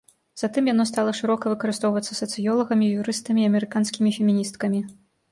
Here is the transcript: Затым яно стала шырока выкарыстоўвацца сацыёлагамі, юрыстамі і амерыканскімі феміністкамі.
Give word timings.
Затым 0.41 0.67
яно 0.69 0.83
стала 0.91 1.11
шырока 1.17 1.51
выкарыстоўвацца 1.53 2.17
сацыёлагамі, 2.19 2.87
юрыстамі 3.01 3.39
і 3.43 3.49
амерыканскімі 3.51 4.09
феміністкамі. 4.17 4.81